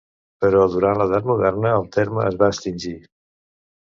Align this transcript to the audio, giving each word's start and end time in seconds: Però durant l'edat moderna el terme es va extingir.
Però 0.43 0.61
durant 0.75 0.95
l'edat 1.01 1.27
moderna 1.31 1.73
el 1.81 1.85
terme 1.97 2.23
es 2.31 2.39
va 2.39 2.49
extingir. 2.55 2.95